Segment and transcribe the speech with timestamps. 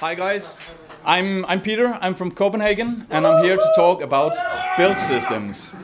[0.00, 0.56] Hi guys,
[1.04, 4.32] I'm, I'm Peter, I'm from Copenhagen, and I'm here to talk about
[4.78, 5.74] build systems.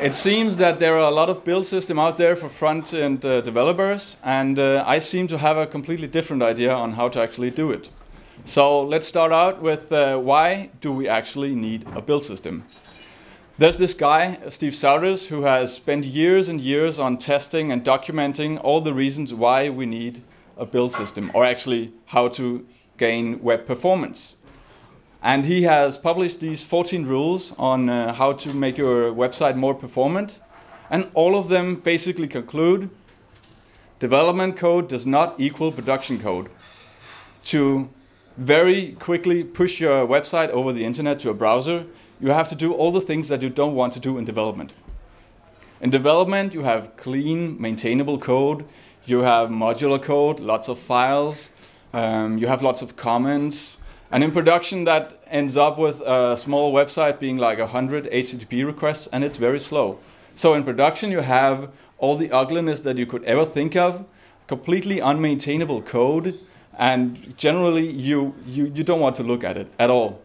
[0.00, 3.40] It seems that there are a lot of build systems out there for front-end uh,
[3.40, 7.50] developers, and uh, I seem to have a completely different idea on how to actually
[7.50, 7.88] do it.
[8.44, 12.62] So let's start out with uh, why do we actually need a build system?
[13.58, 18.60] There's this guy, Steve Souders, who has spent years and years on testing and documenting
[18.62, 20.22] all the reasons why we need
[20.56, 22.64] a build system, or actually how to
[23.06, 24.36] gain web performance.
[25.22, 29.74] And he has published these 14 rules on uh, how to make your website more
[29.74, 30.40] performant.
[30.90, 32.90] And all of them basically conclude
[33.98, 36.48] development code does not equal production code.
[37.52, 37.88] To
[38.36, 41.86] very quickly push your website over the internet to a browser,
[42.20, 44.74] you have to do all the things that you don't want to do in development.
[45.80, 48.64] In development, you have clean, maintainable code,
[49.06, 51.50] you have modular code, lots of files,
[51.92, 53.78] um, you have lots of comments,
[54.10, 59.06] and in production, that ends up with a small website being like 100 HTTP requests,
[59.06, 59.98] and it's very slow.
[60.34, 64.04] So in production, you have all the ugliness that you could ever think of,
[64.46, 66.38] completely unmaintainable code,
[66.78, 70.20] and generally you, you, you don't want to look at it at all.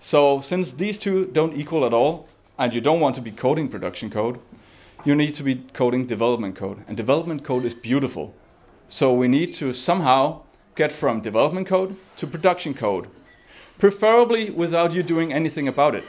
[0.00, 3.68] So since these two don't equal at all, and you don't want to be coding
[3.68, 4.40] production code,
[5.04, 6.82] you need to be coding development code.
[6.88, 8.34] And development code is beautiful.
[8.88, 10.42] So we need to somehow
[10.78, 13.08] get from development code to production code,
[13.78, 16.04] preferably without you doing anything about it.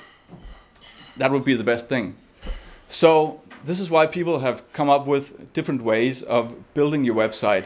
[1.17, 2.15] That would be the best thing.
[2.87, 7.65] So this is why people have come up with different ways of building your website,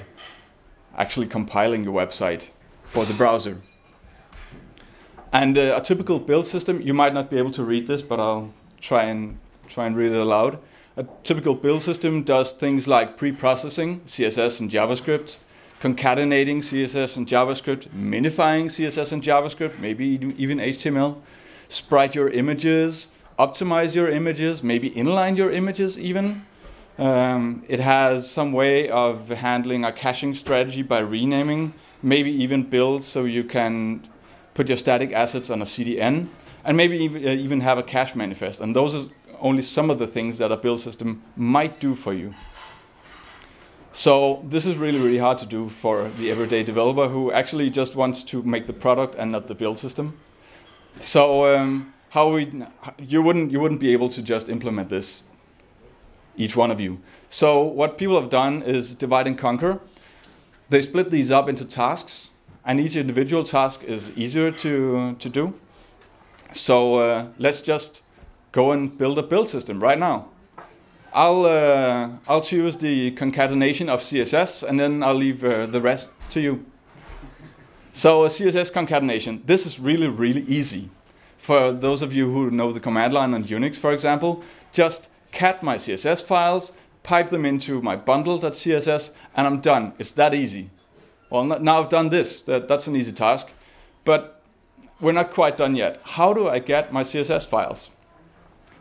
[0.97, 2.49] actually compiling your website
[2.85, 3.57] for the browser.
[5.33, 8.19] And uh, a typical build system, you might not be able to read this, but
[8.19, 10.57] I'll try and try and read it aloud.
[10.95, 15.37] A typical build system does things like pre-processing CSS and JavaScript,
[15.83, 20.05] concatenating CSS and JavaScript, minifying CSS and JavaScript, maybe
[20.37, 21.17] even HTML,
[21.67, 26.45] sprite your images, optimize your images, maybe inline your images even.
[26.97, 33.03] Um, it has some way of handling a caching strategy by renaming, maybe even build
[33.03, 34.03] so you can
[34.53, 36.29] put your static assets on a CDN,
[36.63, 38.61] and maybe even, uh, even have a cache manifest.
[38.61, 39.09] And those are
[39.41, 42.33] only some of the things that a build system might do for you.
[43.95, 47.95] So this is really, really hard to do for the everyday developer who actually just
[47.95, 50.17] wants to make the product and not the build system.
[50.97, 52.51] So um, how we,
[52.97, 55.25] you wouldn't, you wouldn't be able to just implement this,
[56.35, 57.01] each one of you.
[57.29, 59.79] So what people have done is divide and conquer.
[60.69, 62.31] They split these up into tasks
[62.65, 65.53] and each individual task is easier to, to do.
[66.51, 68.01] So uh, let's just
[68.51, 70.29] go and build a build system right now.
[71.13, 76.09] I'll, uh, I'll choose the concatenation of CSS and then I'll leave uh, the rest
[76.31, 76.65] to you.
[77.93, 80.89] So a CSS concatenation, this is really, really easy.
[81.37, 84.41] For those of you who know the command line on Unix, for example,
[84.71, 86.73] just cat my CSS files,
[87.03, 89.93] pipe them into my bundle.css, and I'm done.
[89.99, 90.71] It's that easy.
[91.29, 92.41] Well, now I've done this.
[92.43, 93.49] That, that's an easy task.
[94.05, 94.41] But
[94.99, 95.99] we're not quite done yet.
[96.03, 97.91] How do I get my CSS files?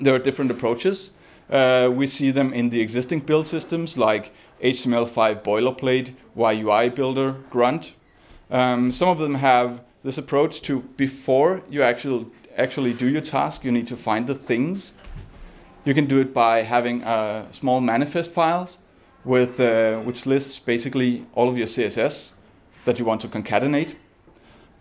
[0.01, 1.13] There are different approaches.
[1.53, 4.33] Uh, we see them in the existing build systems like
[4.63, 7.95] HTML5 boilerplate, YUI builder, Grunt.
[8.51, 12.27] Um, some of them have this approach to before you actually,
[12.57, 14.95] actually do your task, you need to find the things.
[15.85, 18.79] You can do it by having uh, small manifest files
[19.23, 22.33] with, uh, which lists basically all of your CSS
[22.87, 23.97] that you want to concatenate.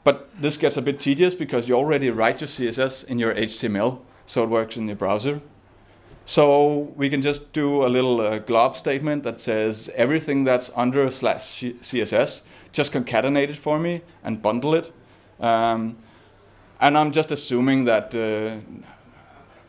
[0.05, 3.99] But this gets a bit tedious because you already write your CSS in your HTML,
[4.25, 5.41] so it works in your browser.
[6.25, 11.09] So we can just do a little uh, glob statement that says everything that's under
[11.11, 14.91] slash CSS, just concatenate it for me and bundle it.
[15.39, 15.97] Um,
[16.79, 18.57] and I'm just assuming that uh,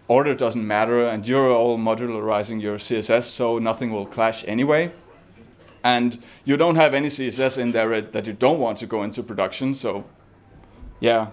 [0.08, 4.92] order doesn't matter and you're all modularizing your CSS so nothing will clash anyway
[5.84, 9.22] and you don't have any CSS in there that you don't want to go into
[9.22, 9.74] production.
[9.74, 10.04] So
[11.00, 11.30] yeah,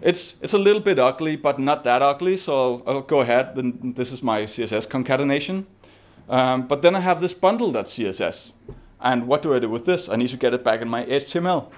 [0.00, 2.36] it's, it's a little bit ugly, but not that ugly.
[2.36, 3.56] So I'll, I'll go ahead.
[3.56, 5.66] Then this is my CSS concatenation.
[6.28, 8.52] Um, but then I have this bundle.css.
[9.00, 10.08] And what do I do with this?
[10.08, 11.70] I need to get it back in my HTML.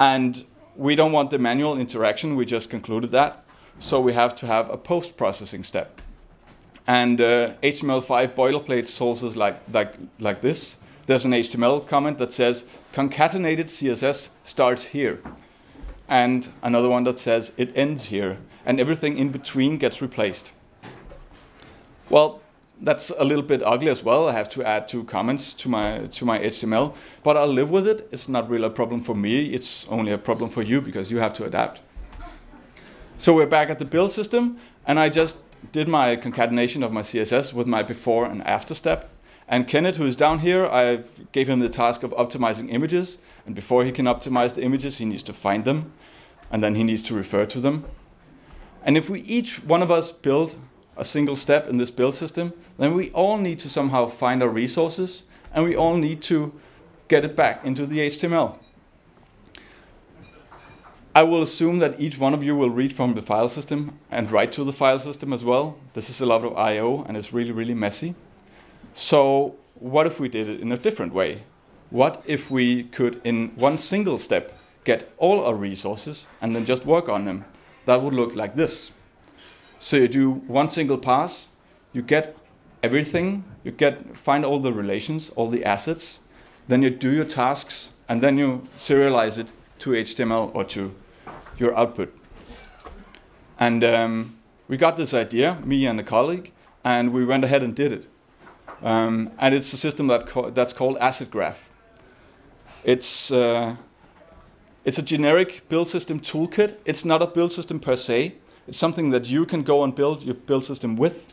[0.00, 0.44] And
[0.76, 2.36] we don't want the manual interaction.
[2.36, 3.44] We just concluded that.
[3.78, 6.00] So we have to have a post-processing step.
[6.86, 10.78] And uh, HTML5 boilerplate solves this like, like, like this
[11.08, 15.22] there's an HTML comment that says concatenated CSS starts here.
[16.08, 18.38] And another one that says it ends here.
[18.64, 20.52] And everything in between gets replaced.
[22.10, 22.40] Well,
[22.80, 24.28] that's a little bit ugly as well.
[24.28, 27.88] I have to add two comments to my to my HTML, but I'll live with
[27.88, 28.08] it.
[28.12, 29.46] It's not really a problem for me.
[29.46, 31.80] It's only a problem for you because you have to adapt.
[33.16, 37.02] So we're back at the build system, and I just did my concatenation of my
[37.02, 39.10] CSS with my before and after step.
[39.48, 41.02] And Kenneth, who is down here, I
[41.32, 43.18] gave him the task of optimizing images.
[43.48, 45.90] And before he can optimize the images, he needs to find them,
[46.52, 47.86] and then he needs to refer to them.
[48.84, 50.56] And if we each one of us build
[50.98, 54.50] a single step in this build system, then we all need to somehow find our
[54.50, 55.24] resources,
[55.54, 56.52] and we all need to
[57.08, 58.58] get it back into the HTML.
[61.14, 64.30] I will assume that each one of you will read from the file system and
[64.30, 65.78] write to the file system as well.
[65.94, 67.02] This is a lot of I.O.
[67.08, 68.14] and it's really, really messy.
[68.92, 71.44] So what if we did it in a different way?
[71.90, 74.52] What if we could, in one single step,
[74.84, 77.44] get all our resources and then just work on them?
[77.86, 78.92] That would look like this.
[79.78, 81.48] So you do one single pass,
[81.92, 82.36] you get
[82.82, 86.20] everything, you get find all the relations, all the assets,
[86.66, 90.94] then you do your tasks, and then you serialize it to HTML or to
[91.58, 92.14] your output.
[93.58, 94.38] And um,
[94.68, 96.52] we got this idea, me and a colleague,
[96.84, 98.06] and we went ahead and did it.
[98.82, 101.67] Um, and it's a system that that's called Asset Graph.
[102.84, 103.76] It's, uh,
[104.84, 106.76] it's a generic build system toolkit.
[106.84, 108.34] It's not a build system per se.
[108.66, 111.32] It's something that you can go and build your build system with.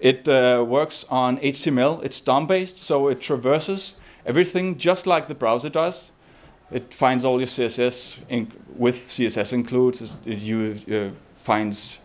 [0.00, 2.04] It uh, works on HTML.
[2.04, 3.96] It's DOM-based, so it traverses
[4.26, 6.12] everything just like the browser does.
[6.70, 8.18] It finds all your CSS
[8.74, 10.18] with CSS includes.
[10.26, 12.00] It you, uh, finds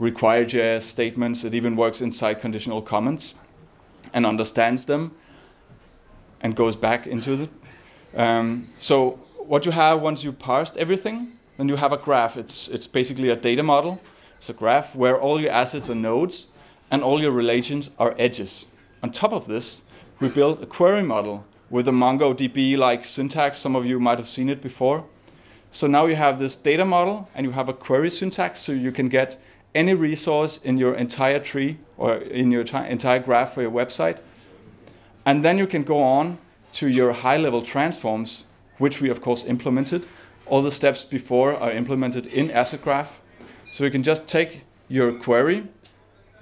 [0.00, 1.44] RequireJS statements.
[1.44, 3.34] It even works inside conditional comments
[4.14, 5.14] and understands them
[6.40, 7.50] and goes back into them.
[8.16, 12.36] Um, so what you have once you parsed everything, then you have a graph.
[12.36, 14.00] It's, it's basically a data model.
[14.36, 16.48] It's a graph where all your assets are nodes
[16.90, 18.66] and all your relations are edges.
[19.02, 19.82] On top of this,
[20.20, 23.58] we built a query model with a MongoDB-like syntax.
[23.58, 25.04] Some of you might have seen it before.
[25.70, 28.90] So now you have this data model and you have a query syntax so you
[28.90, 29.36] can get
[29.74, 34.18] any resource in your entire tree or in your entire graph for your website.
[35.26, 36.38] And then you can go on
[36.72, 38.44] to your high-level transforms,
[38.78, 40.06] which we of course implemented.
[40.46, 43.20] All the steps before are implemented in Asset Graph.
[43.72, 45.68] So you can just take your query,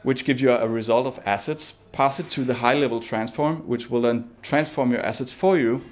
[0.02, 4.02] which gives you a result of assets, pass it to the high-level transform, which will
[4.02, 5.82] then transform your assets for you,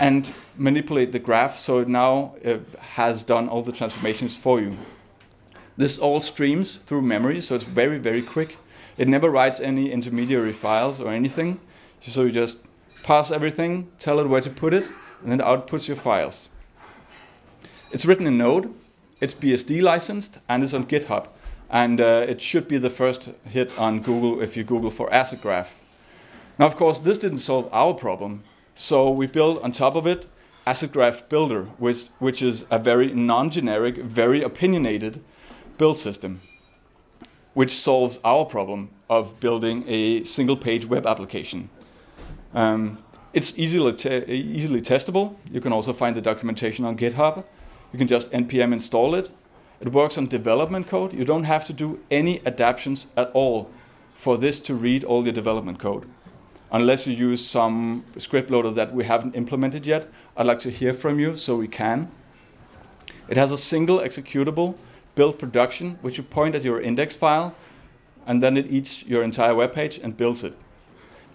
[0.00, 4.76] and manipulate the graph so it now uh, has done all the transformations for you.
[5.76, 8.58] This all streams through memory, so it's very, very quick.
[8.96, 11.60] It never writes any intermediary files or anything.
[12.00, 12.66] So you just
[13.04, 14.84] pass everything, tell it where to put it,
[15.22, 16.48] and then it outputs your files.
[17.92, 18.74] It's written in Node,
[19.20, 21.28] it's BSD licensed, and it's on GitHub.
[21.70, 25.40] And uh, it should be the first hit on Google if you Google for Asset
[25.40, 25.84] Graph.
[26.58, 28.42] Now, of course, this didn't solve our problem.
[28.74, 30.26] So we built on top of it
[30.66, 35.22] Asset Graph Builder, which, which is a very non-generic, very opinionated
[35.76, 36.40] build system,
[37.52, 41.68] which solves our problem of building a single page web application.
[42.54, 42.98] Um,
[43.32, 43.92] it's easily,
[44.28, 45.34] easily testable.
[45.50, 47.44] You can also find the documentation on GitHub.
[47.92, 49.30] You can just npm install it.
[49.80, 51.12] It works on development code.
[51.12, 53.70] You don't have to do any adaptations at all
[54.14, 56.08] for this to read all your development code.
[56.70, 60.06] Unless you use some script loader that we haven't implemented yet,
[60.36, 62.10] I'd like to hear from you so we can.
[63.28, 64.76] It has a single executable
[65.14, 67.54] build production, which you point at your index file,
[68.26, 70.56] and then it eats your entire web page and builds it.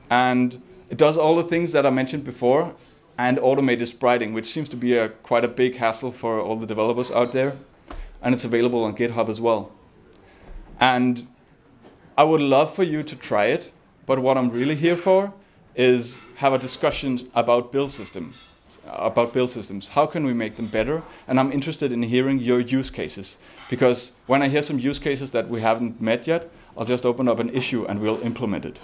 [0.09, 2.73] And it does all the things that I mentioned before,
[3.17, 6.65] and automated spriting, which seems to be a, quite a big hassle for all the
[6.65, 7.57] developers out there.
[8.21, 9.71] And it's available on GitHub as well.
[10.79, 11.27] And
[12.17, 13.71] I would love for you to try it,
[14.05, 15.33] but what I'm really here for
[15.75, 18.35] is have a discussion about build systems
[18.85, 19.87] about build systems.
[19.87, 21.01] How can we make them better?
[21.27, 23.37] And I'm interested in hearing your use cases
[23.69, 27.27] because when I hear some use cases that we haven't met yet, I'll just open
[27.27, 28.79] up an issue and we'll implement it.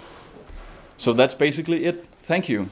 [0.96, 2.06] So that's basically it.
[2.22, 2.68] Thank you.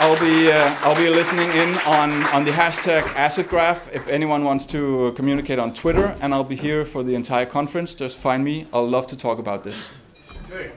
[0.00, 4.66] I'll be, uh, I'll be listening in on, on the hashtag AssetGraph if anyone wants
[4.66, 7.94] to communicate on Twitter, and I'll be here for the entire conference.
[7.94, 8.66] Just find me.
[8.72, 9.90] I'll love to talk about this.
[10.50, 10.72] Okay.